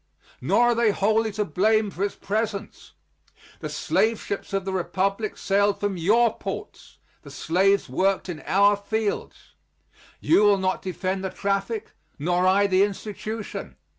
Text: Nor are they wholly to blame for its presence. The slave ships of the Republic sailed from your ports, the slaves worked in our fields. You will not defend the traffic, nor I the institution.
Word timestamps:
Nor 0.41 0.61
are 0.69 0.73
they 0.75 0.89
wholly 0.89 1.31
to 1.33 1.45
blame 1.45 1.91
for 1.91 2.03
its 2.03 2.15
presence. 2.15 2.93
The 3.59 3.69
slave 3.69 4.19
ships 4.19 4.51
of 4.51 4.65
the 4.65 4.73
Republic 4.73 5.37
sailed 5.37 5.79
from 5.79 5.95
your 5.95 6.35
ports, 6.39 6.97
the 7.21 7.29
slaves 7.29 7.87
worked 7.87 8.27
in 8.27 8.41
our 8.47 8.75
fields. 8.75 9.53
You 10.19 10.41
will 10.41 10.57
not 10.57 10.81
defend 10.81 11.23
the 11.23 11.29
traffic, 11.29 11.91
nor 12.17 12.47
I 12.47 12.65
the 12.65 12.81
institution. 12.81 13.75